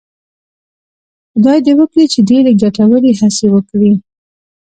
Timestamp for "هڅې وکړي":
3.19-3.93